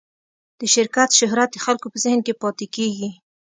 [0.59, 3.09] د شرکت شهرت د خلکو په ذهن کې پاتې کېږي.